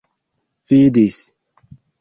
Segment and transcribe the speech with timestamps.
[0.67, 1.21] vidis